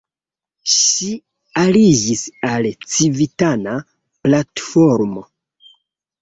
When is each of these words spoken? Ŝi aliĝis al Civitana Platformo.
Ŝi 0.75 1.09
aliĝis 1.63 2.23
al 2.53 2.69
Civitana 2.95 3.77
Platformo. 4.25 5.25